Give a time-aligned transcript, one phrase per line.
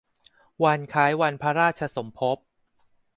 [0.63, 2.37] วันคล้ายวันพระราชสมภพ